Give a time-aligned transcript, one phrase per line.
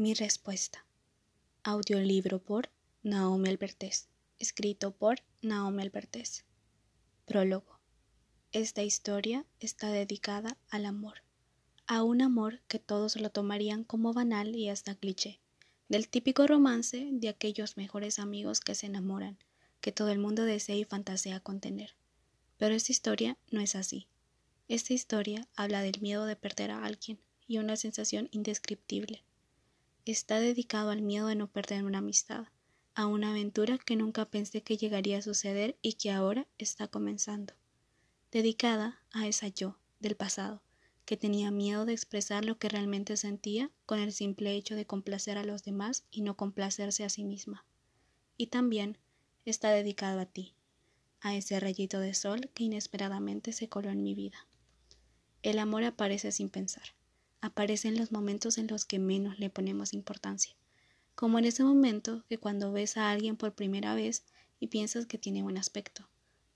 [0.00, 0.86] Mi respuesta.
[1.62, 2.70] Audiolibro por
[3.02, 4.08] Naomi Albertés.
[4.38, 6.46] Escrito por Naomi Albertés.
[7.26, 7.78] Prólogo.
[8.50, 11.22] Esta historia está dedicada al amor.
[11.86, 15.38] A un amor que todos lo tomarían como banal y hasta cliché.
[15.90, 19.36] Del típico romance de aquellos mejores amigos que se enamoran,
[19.82, 21.94] que todo el mundo desea y fantasea con tener.
[22.56, 24.06] Pero esta historia no es así.
[24.66, 29.24] Esta historia habla del miedo de perder a alguien y una sensación indescriptible
[30.10, 32.46] está dedicado al miedo de no perder una amistad,
[32.94, 37.54] a una aventura que nunca pensé que llegaría a suceder y que ahora está comenzando.
[38.30, 40.62] Dedicada a esa yo del pasado,
[41.04, 45.38] que tenía miedo de expresar lo que realmente sentía con el simple hecho de complacer
[45.38, 47.64] a los demás y no complacerse a sí misma.
[48.36, 48.98] Y también
[49.44, 50.54] está dedicado a ti,
[51.20, 54.46] a ese rayito de sol que inesperadamente se coló en mi vida.
[55.42, 56.99] El amor aparece sin pensar
[57.40, 60.54] aparece en los momentos en los que menos le ponemos importancia,
[61.14, 64.24] como en ese momento que cuando ves a alguien por primera vez
[64.58, 66.08] y piensas que tiene buen aspecto,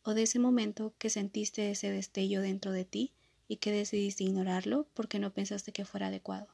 [0.02, 3.12] o de ese momento que sentiste ese destello dentro de ti
[3.48, 6.48] y que decidiste ignorarlo porque no pensaste que fuera adecuado,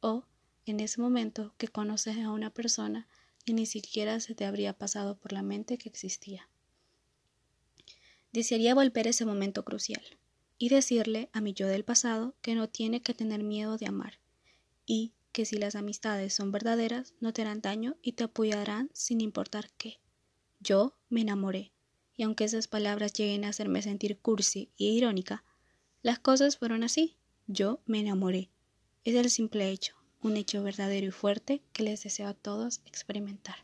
[0.00, 0.24] o
[0.66, 3.06] en ese momento que conoces a una persona
[3.44, 6.48] y ni siquiera se te habría pasado por la mente que existía.
[8.32, 10.02] Desearía volver ese momento crucial,
[10.58, 14.18] y decirle a mi yo del pasado que no tiene que tener miedo de amar
[14.86, 19.20] y que si las amistades son verdaderas no te harán daño y te apoyarán sin
[19.20, 19.98] importar qué.
[20.60, 21.72] Yo me enamoré,
[22.16, 25.44] y aunque esas palabras lleguen a hacerme sentir cursi y irónica,
[26.02, 27.16] las cosas fueron así.
[27.46, 28.50] Yo me enamoré.
[29.04, 33.56] Es el simple hecho, un hecho verdadero y fuerte que les deseo a todos experimentar.